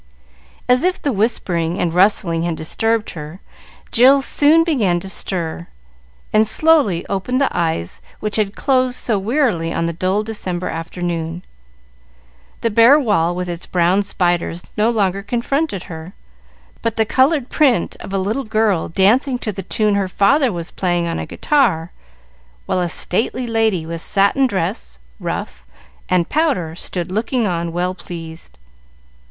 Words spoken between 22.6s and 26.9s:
while a stately lady, with satin dress, ruff, and powder,